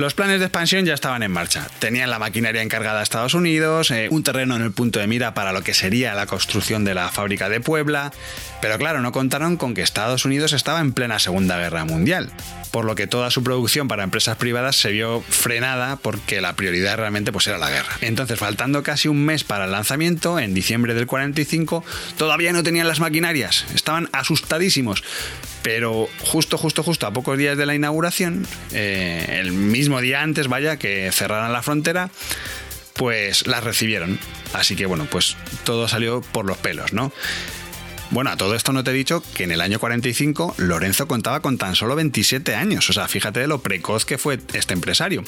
Los 0.00 0.14
planes 0.14 0.40
de 0.40 0.46
expansión 0.46 0.86
ya 0.86 0.94
estaban 0.94 1.22
en 1.22 1.30
marcha. 1.30 1.68
Tenían 1.78 2.08
la 2.08 2.18
maquinaria 2.18 2.62
encargada 2.62 3.00
a 3.00 3.02
Estados 3.02 3.34
Unidos, 3.34 3.90
eh, 3.90 4.08
un 4.10 4.22
terreno 4.22 4.56
en 4.56 4.62
el 4.62 4.72
punto 4.72 4.98
de 4.98 5.06
mira 5.06 5.34
para 5.34 5.52
lo 5.52 5.60
que 5.62 5.74
sería 5.74 6.14
la 6.14 6.24
construcción 6.24 6.84
de 6.84 6.94
la 6.94 7.10
fábrica 7.10 7.50
de 7.50 7.60
Puebla, 7.60 8.10
pero 8.62 8.78
claro, 8.78 9.02
no 9.02 9.12
contaron 9.12 9.58
con 9.58 9.74
que 9.74 9.82
Estados 9.82 10.24
Unidos 10.24 10.54
estaba 10.54 10.80
en 10.80 10.94
plena 10.94 11.18
Segunda 11.18 11.58
Guerra 11.58 11.84
Mundial, 11.84 12.30
por 12.70 12.86
lo 12.86 12.94
que 12.94 13.06
toda 13.06 13.30
su 13.30 13.44
producción 13.44 13.88
para 13.88 14.02
empresas 14.02 14.38
privadas 14.38 14.76
se 14.76 14.90
vio 14.90 15.20
frenada 15.20 15.96
porque 15.96 16.40
la 16.40 16.54
prioridad 16.54 16.96
realmente 16.96 17.30
pues 17.30 17.46
era 17.48 17.58
la 17.58 17.68
guerra. 17.68 17.92
Entonces, 18.00 18.38
faltando 18.38 18.82
casi 18.82 19.08
un 19.08 19.22
mes 19.22 19.44
para 19.44 19.66
el 19.66 19.72
lanzamiento, 19.72 20.38
en 20.38 20.54
diciembre 20.54 20.94
del 20.94 21.06
45, 21.06 21.84
todavía 22.16 22.54
no 22.54 22.62
tenían 22.62 22.88
las 22.88 23.00
maquinarias, 23.00 23.66
estaban 23.74 24.08
asustadísimos. 24.12 25.04
Pero 25.62 26.08
justo, 26.20 26.56
justo, 26.56 26.82
justo 26.82 27.06
a 27.06 27.12
pocos 27.12 27.36
días 27.36 27.56
de 27.56 27.66
la 27.66 27.74
inauguración, 27.74 28.46
eh, 28.72 29.38
el 29.40 29.52
mismo 29.52 30.00
día 30.00 30.22
antes, 30.22 30.48
vaya, 30.48 30.78
que 30.78 31.10
cerraran 31.12 31.52
la 31.52 31.62
frontera, 31.62 32.10
pues 32.94 33.46
las 33.46 33.62
recibieron. 33.62 34.18
Así 34.52 34.76
que 34.76 34.86
bueno, 34.86 35.06
pues 35.10 35.36
todo 35.64 35.88
salió 35.88 36.22
por 36.22 36.46
los 36.46 36.56
pelos, 36.58 36.92
¿no? 36.92 37.12
Bueno, 38.10 38.30
a 38.30 38.36
todo 38.36 38.56
esto 38.56 38.72
no 38.72 38.82
te 38.82 38.90
he 38.90 38.94
dicho 38.94 39.22
que 39.34 39.44
en 39.44 39.52
el 39.52 39.60
año 39.60 39.78
45 39.78 40.56
Lorenzo 40.58 41.06
contaba 41.06 41.40
con 41.40 41.58
tan 41.58 41.76
solo 41.76 41.94
27 41.94 42.56
años, 42.56 42.90
o 42.90 42.92
sea, 42.92 43.06
fíjate 43.06 43.38
de 43.38 43.46
lo 43.46 43.62
precoz 43.62 44.04
que 44.04 44.18
fue 44.18 44.40
este 44.52 44.74
empresario. 44.74 45.22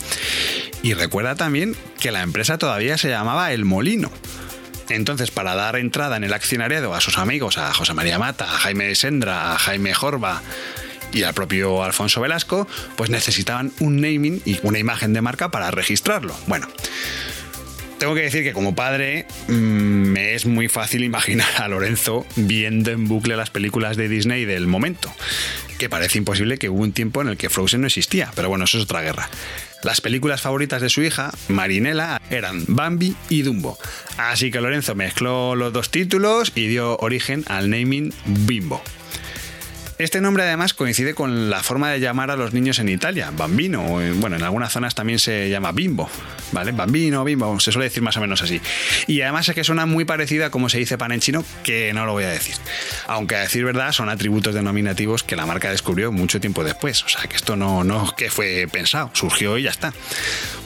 Y 0.83 0.95
recuerda 0.95 1.37
también 1.37 1.77
que 2.01 2.11
la 2.11 2.23
empresa 2.23 2.59
todavía 2.59 2.99
se 2.99 3.09
llamaba 3.09 3.53
El 3.53 3.65
Molino. 3.65 4.11
Entonces, 4.89 5.31
para 5.31 5.55
dar 5.55 5.77
entrada 5.77 6.17
en 6.17 6.25
el 6.25 6.33
accionariado 6.33 6.95
a 6.95 7.01
sus 7.01 7.19
amigos, 7.19 7.59
a 7.59 7.73
José 7.73 7.95
María 7.95 8.19
Mata, 8.19 8.45
a 8.45 8.59
Jaime 8.59 8.87
de 8.87 8.95
Sendra, 8.95 9.55
a 9.55 9.59
Jaime 9.59 9.95
Jorba 9.95 10.43
y 11.13 11.23
al 11.23 11.35
propio 11.35 11.83
Alfonso 11.83 12.21
Velasco, 12.21 12.67
pues 12.97 13.11
necesitaban 13.11 13.73
un 13.81 14.01
naming 14.01 14.43
y 14.45 14.59
una 14.63 14.79
imagen 14.79 15.13
de 15.13 15.21
marca 15.21 15.51
para 15.51 15.71
registrarlo. 15.71 16.35
Bueno, 16.47 16.69
tengo 18.03 18.17
que 18.17 18.23
decir 18.23 18.43
que 18.43 18.53
como 18.53 18.75
padre 18.75 19.27
mm, 19.47 19.53
me 19.53 20.35
es 20.35 20.45
muy 20.45 20.69
fácil 20.69 21.05
imaginar 21.05 21.47
a 21.59 21.69
Lorenzo 21.69 22.27
viendo 22.35 22.91
en 22.91 23.07
bucle 23.07 23.37
las 23.37 23.51
películas 23.51 23.97
de 23.97 24.09
Disney 24.09 24.45
del 24.45 24.67
momento, 24.67 25.15
que 25.83 25.91
parece 25.91 26.19
imposible 26.19 26.59
que 26.59 26.69
hubo 26.69 26.81
un 26.81 26.93
tiempo 26.93 27.23
en 27.23 27.29
el 27.29 27.37
que 27.37 27.51
Frozen 27.51 27.81
no 27.81 27.89
existía, 27.89 28.31
pero 28.37 28.49
bueno, 28.49 28.67
eso 28.67 28.79
es 28.79 28.85
otra 28.85 29.01
guerra. 29.01 29.29
Las 29.83 30.01
películas 30.01 30.41
favoritas 30.41 30.81
de 30.81 30.89
su 30.89 31.03
hija, 31.03 31.33
Marinela, 31.49 32.23
eran 32.31 32.65
Bambi 32.69 33.17
y 33.29 33.43
Dumbo. 33.43 33.77
Así 34.17 34.53
que 34.53 34.61
Lorenzo 34.61 34.95
mezcló 34.95 35.57
los 35.57 35.73
dos 35.73 35.91
títulos 35.91 36.53
y 36.55 36.69
dio 36.69 36.97
origen 36.99 37.45
al 37.49 37.69
naming 37.69 38.15
Bimbo. 38.25 38.81
Este 39.99 40.21
nombre 40.21 40.43
además 40.43 40.75
coincide 40.75 41.15
con 41.15 41.51
la 41.51 41.63
forma 41.63 41.91
de 41.91 42.01
llamar 42.01 42.31
a 42.31 42.37
los 42.37 42.53
niños 42.53 42.79
en 42.79 42.89
Italia, 42.89 43.31
bambino, 43.37 43.85
o 43.85 44.01
bueno, 44.17 44.37
en 44.37 44.43
algunas 44.43 44.73
zonas 44.73 44.95
también 44.95 45.19
se 45.19 45.49
llama 45.51 45.71
bimbo, 45.73 46.09
¿vale? 46.51 46.73
Bambino, 46.73 47.23
bimbo, 47.25 47.61
se 47.61 47.73
suele 47.73 47.89
decir 47.89 48.03
más 48.03 48.17
o 48.17 48.21
menos 48.21 48.43
así. 48.43 48.61
Y 49.07 49.21
además 49.21 49.49
es 49.49 49.55
que 49.55 49.65
suena 49.65 49.87
muy 49.87 50.05
parecida 50.05 50.47
a 50.47 50.51
como 50.51 50.69
se 50.69 50.79
dice 50.79 50.99
pan 50.99 51.13
en 51.13 51.21
chino, 51.21 51.45
que 51.63 51.93
no 51.93 52.07
lo 52.07 52.13
voy 52.13 52.25
a 52.25 52.31
decir. 52.31 52.55
Aunque 53.07 53.37
a 53.37 53.41
decir 53.41 53.65
verdad 53.65 53.93
son 53.93 54.09
atributos 54.09 54.55
denominativos 54.55 55.23
que 55.23 55.37
la 55.37 55.47
marca 55.47 55.71
descubrió 55.71 56.11
mucho 56.11 56.41
tiempo 56.41 56.65
después, 56.65 57.05
o 57.05 57.09
sea 57.09 57.23
que 57.29 57.37
esto 57.37 57.55
no, 57.55 57.85
no 57.85 58.15
que 58.17 58.31
fue 58.31 58.67
pensado, 58.73 59.11
surgió 59.13 59.59
y 59.59 59.65
ya 59.65 59.71
está. 59.71 59.93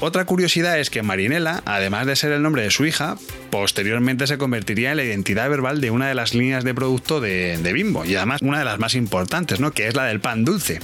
Otra 0.00 0.24
curiosidad 0.24 0.78
es 0.78 0.88
que 0.88 1.02
Marinela, 1.02 1.62
además 1.64 2.06
de 2.06 2.16
ser 2.16 2.32
el 2.32 2.42
nombre 2.42 2.62
de 2.62 2.70
su 2.70 2.86
hija, 2.86 3.16
posteriormente 3.50 4.26
se 4.26 4.38
convertiría 4.38 4.90
en 4.90 4.96
la 4.98 5.04
identidad 5.04 5.48
verbal 5.48 5.80
de 5.80 5.90
una 5.90 6.08
de 6.08 6.14
las 6.14 6.34
líneas 6.34 6.64
de 6.64 6.74
producto 6.74 7.20
de, 7.20 7.58
Bimbo 7.72 8.04
y 8.04 8.14
además 8.14 8.42
una 8.42 8.58
de 8.58 8.64
las 8.64 8.78
más 8.78 8.94
importantes, 8.94 9.60
¿no? 9.60 9.72
que 9.72 9.86
es 9.86 9.94
la 9.94 10.04
del 10.04 10.20
pan 10.20 10.44
dulce. 10.44 10.80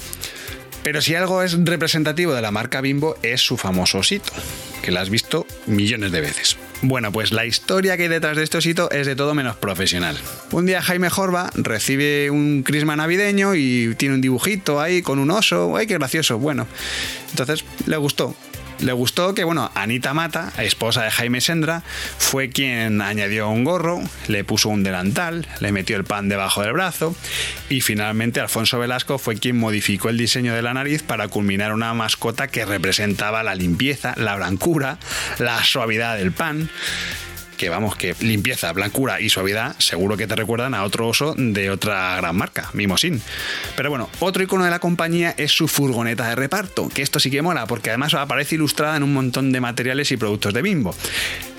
Pero 0.83 1.01
si 1.01 1.15
algo 1.15 1.43
es 1.43 1.57
representativo 1.65 2.35
de 2.35 2.43
la 2.43 2.51
marca 2.51 2.81
Bimbo 2.81 3.17
es 3.23 3.41
su 3.41 3.57
famoso 3.57 3.99
osito, 3.99 4.33
que 4.83 4.91
la 4.91 5.01
has 5.01 5.11
visto 5.11 5.47
millones 5.67 6.11
de 6.11 6.21
veces. 6.21 6.57
Bueno, 6.83 7.13
pues 7.13 7.31
la 7.31 7.47
historia 7.47 7.97
que 7.97 8.05
hay 8.05 8.09
detrás 8.09 8.37
de 8.37 8.43
este 8.43 8.59
osito 8.59 8.91
es 8.91 9.07
de 9.07 9.15
todo 9.15 9.35
menos 9.35 9.55
profesional. 9.55 10.19
Un 10.51 10.67
día 10.67 10.83
Jaime 10.83 11.09
Jorba 11.09 11.51
recibe 11.55 12.31
un 12.31 12.65
crisma 12.65 12.97
navideño 12.97 13.55
y 13.55 13.95
tiene 13.97 14.17
un 14.17 14.21
dibujito 14.21 14.81
ahí 14.81 15.03
con 15.03 15.21
un 15.21 15.31
oso. 15.31 15.77
¡Ay, 15.77 15.87
qué 15.87 15.95
gracioso! 15.95 16.39
Bueno, 16.39 16.67
entonces 17.31 17.65
le 17.87 17.97
gustó 17.99 18.35
le 18.81 18.93
gustó 18.93 19.35
que, 19.35 19.45
bueno, 19.45 19.71
Anita 19.75 20.15
Mata, 20.15 20.53
esposa 20.59 21.03
de 21.03 21.11
Jaime 21.11 21.41
Sendra, 21.41 21.83
fue 22.19 22.51
quien 22.51 23.01
añadió 23.01 23.49
un 23.49 23.65
gorro, 23.65 24.01
le 24.29 24.45
puso 24.45 24.69
un 24.69 24.83
delantal, 24.83 25.47
le 25.61 25.73
metió 25.73 25.97
el 25.97 26.05
pan 26.05 26.29
debajo 26.29 26.63
del 26.63 26.73
brazo 26.73 27.15
y 27.69 27.81
finalmente 27.81 28.41
Alfonso 28.41 28.79
Velasco 28.79 29.19
fue 29.19 29.37
quien 29.37 29.59
modificó 29.59 30.09
el 30.09 30.19
diseño 30.19 30.55
de 30.55 30.63
la 30.63 30.75
nariz 30.75 31.03
para 31.03 31.29
culminar 31.29 31.73
una 31.73 31.95
mascota 31.95 32.49
que 32.49 32.65
representaba 32.65 33.43
la 33.43 33.55
limpieza, 33.55 34.15
la 34.17 34.37
blancura, 34.37 34.99
la 35.39 35.63
suavidad 35.65 36.17
del 36.17 36.33
pan 36.33 36.71
que 37.63 37.69
vamos, 37.69 37.95
que 37.95 38.17
limpieza, 38.19 38.73
blancura 38.73 39.21
y 39.21 39.29
suavidad 39.29 39.77
seguro 39.79 40.17
que 40.17 40.27
te 40.27 40.35
recuerdan 40.35 40.75
a 40.75 40.83
otro 40.83 41.07
oso 41.07 41.37
de 41.39 41.71
otra 41.71 42.17
gran 42.17 42.35
marca, 42.35 42.69
Mimosin. 42.73 43.23
Pero 43.77 43.89
bueno, 43.89 44.11
otro 44.19 44.43
icono 44.43 44.65
de 44.65 44.71
la 44.71 44.81
compañía 44.81 45.33
es 45.37 45.53
su 45.53 45.69
furgoneta 45.69 46.29
de 46.29 46.35
reparto, 46.35 46.89
que 46.89 47.03
esto 47.03 47.21
sí 47.21 47.31
que 47.31 47.41
mola, 47.41 47.69
porque 47.69 47.91
además 47.91 48.15
aparece 48.15 48.57
ilustrada 48.57 48.97
en 48.97 49.05
un 49.05 49.13
montón 49.13 49.53
de 49.53 49.61
materiales 49.61 50.11
y 50.11 50.17
productos 50.17 50.53
de 50.55 50.61
Bimbo. 50.61 50.93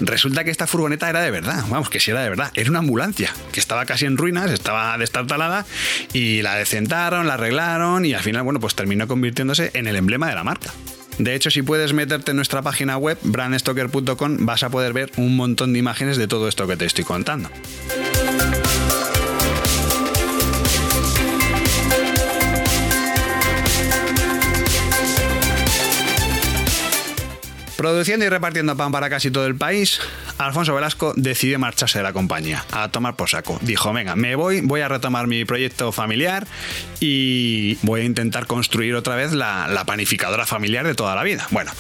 Resulta 0.01 0.43
que 0.43 0.51
esta 0.51 0.67
furgoneta 0.67 1.10
era 1.10 1.22
de 1.22 1.31
verdad, 1.31 1.63
vamos, 1.69 1.89
que 1.89 2.01
si 2.01 2.12
era 2.12 2.22
de 2.22 2.29
verdad, 2.29 2.51
era 2.53 2.69
una 2.69 2.79
ambulancia, 2.79 3.33
que 3.53 3.62
estaba 3.62 3.86
casi 3.86 4.03
en 4.03 4.17
ruinas, 4.17 4.51
estaba 4.51 4.98
destartalada 4.98 5.65
y 6.12 6.41
la 6.41 6.55
decentaron, 6.55 7.27
la 7.27 7.36
arreglaron 7.36 8.03
y 8.03 8.13
al 8.13 8.24
final, 8.24 8.43
bueno, 8.43 8.60
pues 8.60 8.75
terminó 8.75 9.07
convirtiéndose 9.07 9.72
en 9.74 9.88
el 9.88 9.95
emblema 9.95 10.27
de 10.27 10.36
la 10.36 10.43
marca. 10.43 10.74
De 11.17 11.36
hecho, 11.36 11.51
si 11.51 11.62
puedes 11.62 11.93
meterte 11.93 12.32
en 12.32 12.38
nuestra 12.38 12.62
página 12.62 12.98
web, 12.98 13.17
brandstoker.com, 13.22 14.38
vas 14.46 14.63
a 14.63 14.70
poder 14.70 14.93
ver 14.93 15.12
un 15.17 15.36
montón 15.36 15.74
de 15.74 15.79
imágenes 15.79 16.17
de 16.17 16.27
todo 16.27 16.48
esto 16.48 16.67
que 16.67 16.77
te 16.77 16.86
estoy 16.86 17.03
contando. 17.03 17.50
Produciendo 27.77 28.25
y 28.25 28.29
repartiendo 28.29 28.77
pan 28.77 28.91
para 28.91 29.10
casi 29.10 29.29
todo 29.29 29.46
el 29.46 29.55
país, 29.55 30.00
Alfonso 30.37 30.73
Velasco 30.73 31.13
decidió 31.15 31.59
marcharse 31.59 31.99
de 31.99 32.03
la 32.03 32.13
compañía, 32.13 32.65
a 32.71 32.89
tomar 32.89 33.15
por 33.15 33.29
saco. 33.29 33.59
Dijo, 33.61 33.93
venga, 33.93 34.15
me 34.15 34.35
voy, 34.35 34.61
voy 34.61 34.81
a 34.81 34.87
retomar 34.87 35.27
mi 35.27 35.45
proyecto 35.45 35.91
familiar 35.91 36.47
y 36.99 37.77
voy 37.81 38.01
a 38.01 38.03
intentar 38.03 38.47
construir 38.47 38.95
otra 38.95 39.15
vez 39.15 39.33
la, 39.33 39.83
panificadora 39.85 40.45
familiar 40.45 40.85
de 40.85 40.95
toda 40.95 41.15
la 41.15 41.23
vida. 41.23 41.45
Bueno, 41.51 41.71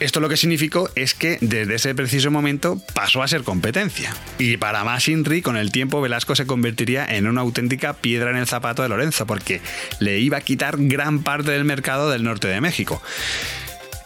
esto 0.00 0.20
lo 0.20 0.28
que 0.28 0.36
significó 0.36 0.90
es 0.94 1.14
que 1.14 1.38
desde 1.40 1.74
ese 1.74 1.94
preciso 1.94 2.30
momento 2.30 2.80
pasó 2.94 3.22
a 3.22 3.28
ser 3.28 3.42
competencia. 3.42 4.14
Y 4.38 4.58
para 4.58 4.84
más 4.84 5.08
Inri, 5.08 5.42
con 5.42 5.56
el 5.56 5.72
tiempo 5.72 6.00
Velasco 6.00 6.36
se 6.36 6.46
convertiría 6.46 7.04
en 7.04 7.26
una 7.26 7.40
auténtica 7.40 7.94
piedra 7.94 8.30
en 8.30 8.36
el 8.36 8.46
zapato 8.46 8.82
de 8.82 8.90
Lorenzo, 8.90 9.26
porque 9.26 9.60
le 9.98 10.18
iba 10.18 10.38
a 10.38 10.42
quitar 10.42 10.76
gran 10.78 11.22
parte 11.22 11.50
del 11.50 11.64
mercado 11.64 12.10
del 12.10 12.22
norte 12.22 12.48
de 12.48 12.60
México. 12.60 13.02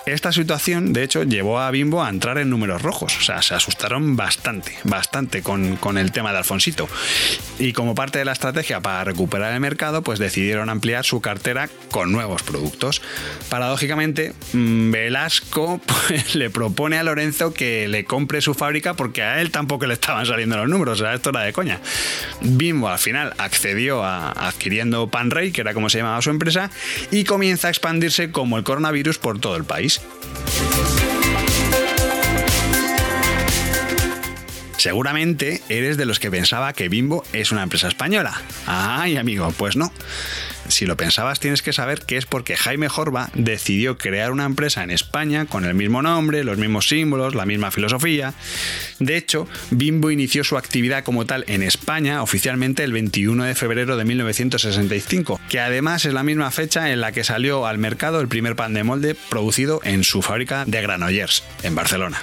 Esta 0.05 0.33
situación, 0.33 0.93
de 0.93 1.05
hecho, 1.05 1.23
llevó 1.23 1.61
a 1.61 1.71
Bimbo 1.71 2.03
a 2.03 2.09
entrar 2.09 2.39
en 2.39 2.51
números 2.51 2.83
rojos. 2.83 3.17
O 3.19 3.21
sea, 3.21 3.41
se 3.41 3.55
asustaron 3.55 4.17
bastante, 4.17 4.77
bastante 4.83 5.43
con, 5.43 5.77
con, 5.77 5.97
el 5.97 6.11
tema 6.11 6.33
de 6.33 6.39
Alfonsito. 6.39 6.89
Y 7.61 7.73
como 7.73 7.95
parte 7.95 8.19
de 8.19 8.25
la 8.25 8.33
estrategia 8.33 8.81
para 8.81 9.05
recuperar 9.05 9.53
el 9.53 9.61
mercado, 9.61 10.03
pues 10.03 10.19
decidieron 10.19 10.71
ampliar 10.71 11.05
su 11.05 11.21
cartera 11.21 11.69
con 11.93 12.11
nuevos 12.11 12.43
productos. 12.43 13.01
Paradójicamente, 13.49 14.33
mm, 14.53 14.91
Velasco 14.91 15.81
pues, 16.09 16.35
le 16.35 16.51
propone 16.51 16.99
a 16.99 17.05
Lorenzo 17.05 17.55
que 17.55 17.87
le 17.87 18.05
compre 18.05 18.41
su 18.41 18.55
fábrica 18.55 18.95
porque 18.95 19.23
a 19.23 19.41
él 19.41 19.53
tampoco 19.53 19.87
le 19.87 19.95
estaban 19.95 20.27
saliendo 20.27 20.57
los 20.57 20.69
números. 20.69 21.01
O 21.01 21.05
sea, 21.05 21.15
esto 21.15 21.31
era 21.31 21.43
de 21.43 21.53
coña. 21.53 21.81
Bimbo 22.41 22.89
al 22.89 22.99
final 22.99 23.35
accedió 23.39 24.03
a 24.03 24.33
adquiriendo 24.33 25.09
Panrey, 25.09 25.53
que 25.53 25.61
era 25.61 25.75
como 25.75 25.89
se 25.91 25.99
llamaba 25.99 26.21
su 26.23 26.31
empresa, 26.31 26.71
y 27.13 27.23
comienza 27.23 27.69
a 27.69 27.71
expandirse 27.71 28.33
como 28.33 28.59
el 28.59 28.65
coronavirus 28.65 29.19
por 29.19 29.39
todo 29.39 29.57
el 29.57 29.65
país. 29.65 29.92
Precies. 29.99 30.92
Seguramente 34.83 35.63
eres 35.69 35.97
de 35.97 36.07
los 36.07 36.19
que 36.19 36.29
pensaba 36.29 36.73
que 36.73 36.89
Bimbo 36.89 37.23
es 37.33 37.53
una 37.53 37.63
empresa 37.63 37.87
española. 37.87 38.43
Ay, 38.67 39.17
amigo, 39.17 39.55
pues 39.57 39.77
no. 39.77 39.93
Si 40.67 40.87
lo 40.87 40.97
pensabas, 40.97 41.39
tienes 41.39 41.63
que 41.63 41.73
saber 41.73 42.01
que 42.01 42.17
es 42.17 42.27
porque 42.27 42.57
Jaime 42.57 42.89
Jorba 42.89 43.31
decidió 43.35 43.97
crear 43.97 44.33
una 44.33 44.45
empresa 44.45 44.83
en 44.83 44.91
España 44.91 45.47
con 45.47 45.65
el 45.65 45.75
mismo 45.75 46.03
nombre, 46.03 46.43
los 46.43 46.59
mismos 46.59 46.89
símbolos, 46.89 47.37
la 47.37 47.47
misma 47.47 47.71
filosofía. 47.71 48.35
De 48.99 49.17
hecho, 49.17 49.47
Bimbo 49.71 50.11
inició 50.11 50.43
su 50.43 50.59
actividad 50.59 51.05
como 51.05 51.27
tal 51.27 51.45
en 51.47 51.63
España 51.63 52.21
oficialmente 52.21 52.83
el 52.83 52.93
21 52.93 53.45
de 53.45 53.55
febrero 53.55 53.97
de 53.97 54.05
1965, 54.05 55.41
que 55.49 55.61
además 55.61 56.07
es 56.07 56.13
la 56.13 56.25
misma 56.25 56.51
fecha 56.51 56.91
en 56.91 57.01
la 57.01 57.13
que 57.13 57.23
salió 57.23 57.69
al 57.69 57.79
mercado 57.79 58.21
el 58.21 58.27
primer 58.27 58.57
pan 58.57 58.75
de 58.75 58.83
molde 58.83 59.15
producido 59.29 59.79
en 59.85 60.03
su 60.03 60.23
fábrica 60.23 60.65
de 60.67 60.83
Granollers, 60.83 61.45
en 61.63 61.77
Barcelona. 61.77 62.21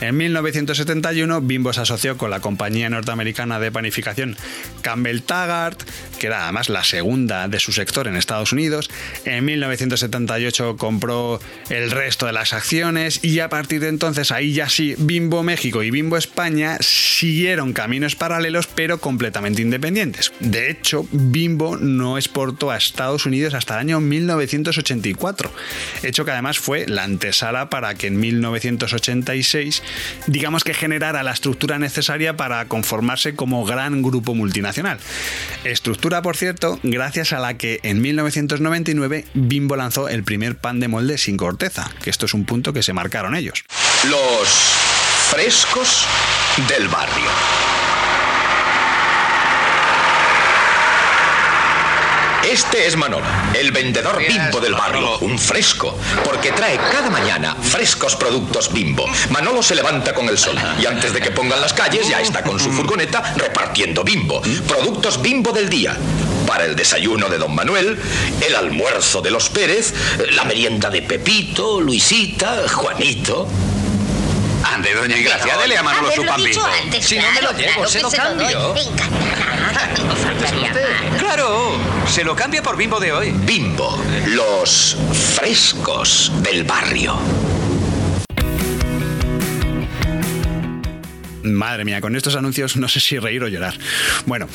En 0.00 0.16
1971, 0.16 1.40
Bimbo 1.40 1.72
se 1.72 1.80
asoció 1.80 2.16
con 2.16 2.30
la 2.30 2.38
compañía 2.38 2.88
norteamericana 2.88 3.58
de 3.58 3.72
panificación 3.72 4.36
Campbell 4.80 5.22
Taggart, 5.22 5.82
que 6.20 6.28
era 6.28 6.44
además 6.44 6.68
la 6.68 6.84
segunda 6.84 7.48
de 7.48 7.58
su 7.58 7.72
sector 7.72 8.06
en 8.06 8.14
Estados 8.14 8.52
Unidos. 8.52 8.90
En 9.24 9.44
1978 9.44 10.76
compró 10.76 11.40
el 11.68 11.90
resto 11.90 12.26
de 12.26 12.32
las 12.32 12.52
acciones 12.52 13.24
y 13.24 13.40
a 13.40 13.48
partir 13.48 13.80
de 13.80 13.88
entonces 13.88 14.30
ahí 14.30 14.52
ya 14.52 14.68
sí, 14.68 14.94
Bimbo 14.98 15.42
México 15.42 15.82
y 15.82 15.90
Bimbo 15.90 16.16
España 16.16 16.78
siguieron 16.80 17.72
caminos 17.72 18.14
paralelos 18.14 18.68
pero 18.68 18.98
completamente 18.98 19.62
independientes. 19.62 20.32
De 20.38 20.70
hecho, 20.70 21.06
Bimbo 21.10 21.76
no 21.76 22.18
exportó 22.18 22.70
a 22.70 22.76
Estados 22.76 23.26
Unidos 23.26 23.54
hasta 23.54 23.74
el 23.74 23.80
año 23.80 24.00
1984, 24.00 25.52
hecho 26.04 26.24
que 26.24 26.30
además 26.30 26.58
fue 26.58 26.86
la 26.86 27.02
antesala 27.02 27.68
para 27.68 27.96
que 27.96 28.06
en 28.06 28.20
1986 28.20 29.82
digamos 30.26 30.64
que 30.64 30.74
generara 30.74 31.22
la 31.22 31.32
estructura 31.32 31.78
necesaria 31.78 32.36
para 32.36 32.64
conformarse 32.66 33.34
como 33.34 33.64
gran 33.64 34.02
grupo 34.02 34.34
multinacional. 34.34 34.98
Estructura, 35.64 36.22
por 36.22 36.36
cierto, 36.36 36.78
gracias 36.82 37.32
a 37.32 37.38
la 37.38 37.56
que 37.56 37.80
en 37.82 38.00
1999 38.00 39.26
Bimbo 39.34 39.76
lanzó 39.76 40.08
el 40.08 40.24
primer 40.24 40.56
pan 40.56 40.80
de 40.80 40.88
molde 40.88 41.18
sin 41.18 41.36
corteza, 41.36 41.90
que 42.02 42.10
esto 42.10 42.26
es 42.26 42.34
un 42.34 42.44
punto 42.44 42.72
que 42.72 42.82
se 42.82 42.92
marcaron 42.92 43.34
ellos. 43.34 43.64
Los 44.08 44.48
frescos 45.30 46.06
del 46.68 46.88
barrio. 46.88 47.67
Este 52.50 52.86
es 52.86 52.96
Manolo, 52.96 53.26
el 53.52 53.72
vendedor 53.72 54.18
bimbo 54.26 54.58
del 54.58 54.72
barrio, 54.72 55.18
un 55.18 55.38
fresco, 55.38 55.98
porque 56.24 56.50
trae 56.50 56.78
cada 56.90 57.10
mañana 57.10 57.54
frescos 57.60 58.16
productos 58.16 58.72
bimbo. 58.72 59.04
Manolo 59.28 59.62
se 59.62 59.74
levanta 59.74 60.14
con 60.14 60.30
el 60.30 60.38
sol 60.38 60.56
y 60.80 60.86
antes 60.86 61.12
de 61.12 61.20
que 61.20 61.30
pongan 61.30 61.60
las 61.60 61.74
calles 61.74 62.08
ya 62.08 62.22
está 62.22 62.42
con 62.42 62.58
su 62.58 62.70
furgoneta 62.72 63.34
repartiendo 63.36 64.02
bimbo, 64.02 64.40
productos 64.66 65.20
bimbo 65.20 65.52
del 65.52 65.68
día. 65.68 65.94
Para 66.46 66.64
el 66.64 66.74
desayuno 66.74 67.28
de 67.28 67.36
don 67.36 67.54
Manuel, 67.54 67.98
el 68.40 68.56
almuerzo 68.56 69.20
de 69.20 69.30
los 69.30 69.50
Pérez, 69.50 69.92
la 70.34 70.44
merienda 70.44 70.88
de 70.88 71.02
Pepito, 71.02 71.82
Luisita, 71.82 72.66
Juanito. 72.66 73.46
Ande, 74.64 74.94
doña 74.94 75.16
Ingracia, 75.18 75.56
dele 75.56 75.76
a 75.78 75.82
Manolo 75.82 76.10
su 76.12 76.22
dicho 76.22 76.34
bimbo. 76.36 76.66
antes, 76.82 77.04
Si 77.06 77.18
no 77.18 77.30
me 77.32 77.42
lo 77.42 77.52
llevo, 77.52 77.72
claro 77.74 77.88
se 77.88 78.02
lo 78.02 78.10
se 78.10 78.16
lo 78.16 78.22
cambio. 78.22 78.74
más. 78.84 78.88
Claro, 81.18 81.72
se 82.06 82.24
lo 82.24 82.34
cambia 82.36 82.62
por 82.62 82.76
bimbo 82.76 83.00
de 83.00 83.12
hoy. 83.12 83.30
Bimbo, 83.32 84.02
los 84.26 84.96
frescos 85.36 86.32
del 86.42 86.64
barrio. 86.64 87.18
Madre 91.42 91.84
mía, 91.84 92.00
con 92.00 92.14
estos 92.16 92.36
anuncios 92.36 92.76
no 92.76 92.88
sé 92.88 93.00
si 93.00 93.18
reír 93.18 93.42
o 93.42 93.48
llorar. 93.48 93.74
Bueno, 94.26 94.48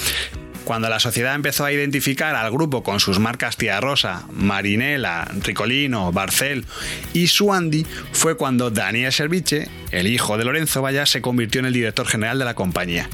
cuando 0.64 0.90
la 0.90 1.00
sociedad 1.00 1.36
empezó 1.36 1.66
a 1.66 1.72
identificar 1.72 2.36
al 2.36 2.52
grupo 2.52 2.84
con 2.84 3.00
sus 3.00 3.20
marcas 3.20 3.58
Tía 3.58 3.80
Rosa, 3.80 4.26
Marinela, 4.32 5.30
Ricolino, 5.42 6.12
Barcel 6.12 6.66
y 7.14 7.28
Suandi, 7.28 7.86
fue 8.12 8.38
cuando 8.38 8.72
Daniel 8.72 9.12
Serviche, 9.12 9.68
el 9.92 10.08
hijo 10.08 10.38
de 10.38 10.46
Lorenzo 10.46 10.82
Valla, 10.82 11.06
se 11.06 11.22
convirtió 11.22 11.60
en 11.60 11.66
el 11.66 11.74
director 11.74 12.08
general 12.08 12.40
de 12.40 12.46
la 12.46 12.54
compañía. 12.54 13.10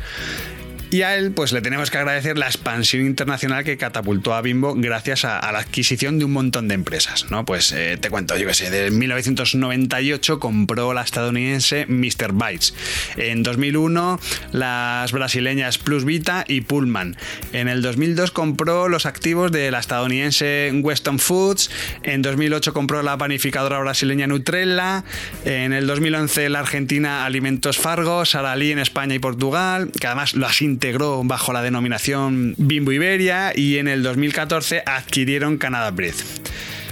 Y 0.91 1.03
a 1.03 1.15
él, 1.15 1.31
pues 1.31 1.51
le 1.51 1.61
tenemos 1.61 1.91
que 1.91 1.99
agradecer 1.99 2.39
la 2.39 2.47
expansión 2.47 3.05
internacional 3.05 3.63
que 3.63 3.77
catapultó 3.77 4.33
a 4.33 4.41
Bimbo 4.41 4.73
gracias 4.75 5.23
a, 5.23 5.51
la 5.51 5.59
adquisición 5.59 6.17
de 6.17 6.25
un 6.25 6.33
montón 6.33 6.67
de 6.67 6.73
empresas, 6.73 7.29
¿no? 7.29 7.45
Pues 7.45 7.71
eh, 7.73 7.97
te 8.01 8.09
cuento, 8.09 8.35
yo 8.37 8.47
qué 8.47 8.55
sé, 8.55 8.71
de 8.71 8.89
1998 8.89 10.39
compró 10.39 10.93
la 10.93 11.03
estadounidense 11.03 11.85
Mr. 11.85 12.33
Bites. 12.33 12.73
En 13.17 13.43
2001 13.43 14.19
las 14.51 15.11
brasileñas 15.11 15.77
Plus 15.77 16.05
Vita 16.05 16.43
y 16.47 16.61
Pullman. 16.61 17.17
En 17.53 17.67
el 17.67 17.83
2002 17.83 18.31
compró 18.31 18.89
los 18.89 19.05
activos 19.05 19.51
de 19.51 19.69
la 19.69 19.79
estadounidense 19.79 20.71
Weston 20.73 21.19
Foods. 21.19 21.69
En 22.01 22.23
2008 22.23 22.73
compró 22.73 23.03
la 23.03 23.15
panificadora 23.15 23.77
brasileña 23.77 24.25
Nutrella. 24.25 25.03
En 25.45 25.73
el 25.73 25.85
2011 25.85 26.49
la 26.49 26.61
argentina 26.61 27.25
Alimentos 27.25 27.77
Fargo, 27.77 28.25
Saralí 28.25 28.71
en 28.71 28.79
España 28.79 29.13
y 29.13 29.19
Portugal, 29.19 29.91
que 29.99 30.07
además 30.07 30.33
las 30.33 30.63
integró 30.79 31.21
bajo 31.25 31.51
la 31.51 31.61
denominación 31.61 32.55
Bimbo 32.55 32.93
Iberia 32.93 33.51
y 33.53 33.79
en 33.79 33.89
el 33.89 34.01
2014 34.01 34.83
adquirieron 34.85 35.57
Canada 35.57 35.91
Bread. 35.91 36.13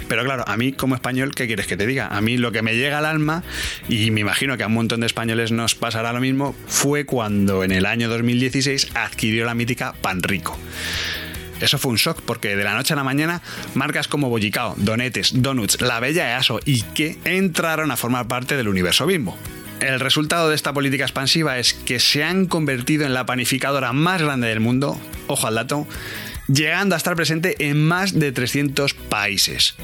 Pero 0.08 0.24
claro, 0.24 0.44
a 0.46 0.58
mí 0.58 0.72
como 0.72 0.94
español, 0.94 1.34
¿qué 1.34 1.46
quieres 1.46 1.66
que 1.66 1.78
te 1.78 1.86
diga? 1.86 2.06
A 2.08 2.20
mí 2.20 2.36
lo 2.36 2.52
que 2.52 2.60
me 2.60 2.76
llega 2.76 2.98
al 2.98 3.06
alma, 3.06 3.42
y 3.88 4.10
me 4.10 4.20
imagino 4.20 4.58
que 4.58 4.62
a 4.62 4.66
un 4.66 4.74
montón 4.74 5.00
de 5.00 5.06
españoles 5.06 5.52
nos 5.52 5.74
pasará 5.74 6.12
lo 6.12 6.20
mismo, 6.20 6.54
fue 6.66 7.06
cuando 7.06 7.64
en 7.64 7.72
el 7.72 7.86
año 7.86 8.10
2016 8.10 8.88
adquirió 8.92 9.46
la 9.46 9.54
mítica 9.54 9.94
Pan 10.02 10.22
Rico. 10.22 10.58
Eso 11.58 11.78
fue 11.78 11.92
un 11.92 11.96
shock 11.96 12.20
porque 12.20 12.56
de 12.56 12.64
la 12.64 12.74
noche 12.74 12.92
a 12.92 12.96
la 12.96 13.04
mañana 13.04 13.40
marcas 13.72 14.06
como 14.06 14.28
Bollicao, 14.28 14.74
Donetes, 14.76 15.32
Donuts, 15.40 15.80
La 15.80 15.98
Bella 15.98 16.36
Easo 16.36 16.60
y 16.66 16.82
que 16.82 17.16
entraron 17.24 17.90
a 17.90 17.96
formar 17.96 18.28
parte 18.28 18.54
del 18.54 18.68
universo 18.68 19.06
Bimbo. 19.06 19.34
El 19.80 20.00
resultado 20.00 20.48
de 20.48 20.56
esta 20.56 20.72
política 20.72 21.04
expansiva 21.04 21.58
es 21.58 21.72
que 21.72 22.00
se 22.00 22.24
han 22.24 22.46
convertido 22.46 23.06
en 23.06 23.14
la 23.14 23.26
panificadora 23.26 23.92
más 23.92 24.20
grande 24.20 24.48
del 24.48 24.60
mundo, 24.60 25.00
ojo 25.28 25.46
al 25.46 25.54
dato, 25.54 25.86
llegando 26.48 26.94
a 26.94 26.98
estar 26.98 27.14
presente 27.14 27.68
en 27.68 27.80
más 27.86 28.18
de 28.18 28.32
300 28.32 28.94
países. 28.94 29.76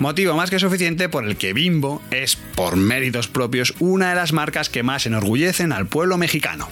Motivo 0.00 0.34
más 0.34 0.50
que 0.50 0.58
suficiente 0.58 1.08
por 1.08 1.24
el 1.24 1.36
que 1.36 1.54
Bimbo 1.54 2.02
es, 2.10 2.36
por 2.36 2.76
méritos 2.76 3.26
propios, 3.26 3.74
una 3.78 4.10
de 4.10 4.16
las 4.16 4.32
marcas 4.32 4.68
que 4.68 4.82
más 4.82 5.06
enorgullecen 5.06 5.72
al 5.72 5.86
pueblo 5.86 6.18
mexicano. 6.18 6.68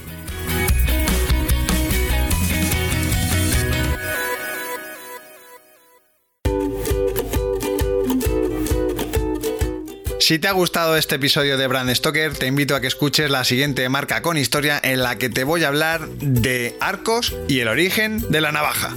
Si 10.27 10.41
te 10.41 10.49
ha 10.49 10.53
gustado 10.53 10.97
este 10.97 11.15
episodio 11.15 11.57
de 11.57 11.69
Brand 11.69 11.89
Stoker, 11.95 12.37
te 12.37 12.49
invito 12.49 12.75
a 12.75 12.81
que 12.81 12.89
escuches 12.89 13.31
la 13.31 13.45
siguiente 13.45 13.89
marca 13.89 14.23
con 14.23 14.37
historia 14.37 14.81
en 14.83 15.05
la 15.05 15.19
que 15.19 15.29
te 15.29 15.45
voy 15.45 15.63
a 15.63 15.69
hablar 15.69 16.09
de 16.09 16.75
arcos 16.81 17.33
y 17.47 17.61
el 17.61 17.69
origen 17.69 18.21
de 18.29 18.41
la 18.41 18.51
navaja. 18.51 18.97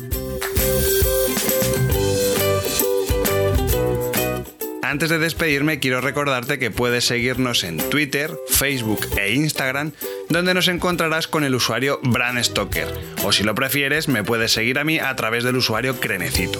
Antes 4.81 5.11
de 5.11 5.19
despedirme, 5.19 5.79
quiero 5.79 6.01
recordarte 6.01 6.57
que 6.57 6.71
puedes 6.71 7.05
seguirnos 7.05 7.63
en 7.63 7.77
Twitter, 7.77 8.35
Facebook 8.49 9.05
e 9.15 9.31
Instagram, 9.35 9.91
donde 10.29 10.55
nos 10.55 10.67
encontrarás 10.67 11.27
con 11.27 11.43
el 11.43 11.53
usuario 11.53 11.99
Bran 12.01 12.43
Stoker. 12.43 12.87
O 13.23 13.31
si 13.31 13.43
lo 13.43 13.53
prefieres, 13.53 14.07
me 14.07 14.23
puedes 14.23 14.51
seguir 14.51 14.79
a 14.79 14.83
mí 14.83 14.97
a 14.97 15.15
través 15.15 15.43
del 15.43 15.57
usuario 15.57 15.99
Crenecito. 15.99 16.59